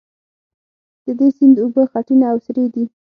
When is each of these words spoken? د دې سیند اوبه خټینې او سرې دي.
د 1.05 1.07
دې 1.19 1.27
سیند 1.37 1.55
اوبه 1.63 1.81
خټینې 1.91 2.25
او 2.31 2.37
سرې 2.45 2.65
دي. 2.73 2.83